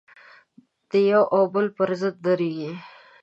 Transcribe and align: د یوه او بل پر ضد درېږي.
د 0.89 0.91
یوه 1.11 1.25
او 1.35 1.43
بل 1.53 1.65
پر 1.77 1.89
ضد 2.01 2.15
درېږي. 2.25 2.71